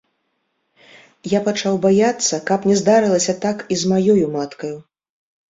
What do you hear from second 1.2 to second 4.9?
Я пачаў баяцца, каб не здарылася так і з маёю маткаю.